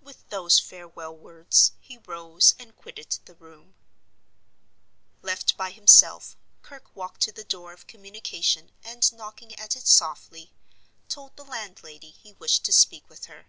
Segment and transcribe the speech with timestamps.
[0.00, 3.74] With those farewell words he rose and quitted the room.
[5.20, 10.54] Left by himself, Kirke walked to the door of communication, and, knocking at it softly,
[11.10, 13.44] told the landlady he wished to speak with her.